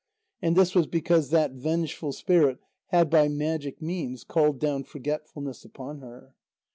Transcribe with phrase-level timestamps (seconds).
[0.41, 2.57] And this was because that vengeful spirit
[2.87, 6.33] had by magic means called down forgetfulness upon her.